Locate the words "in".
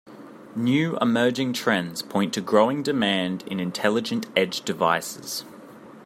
3.45-3.59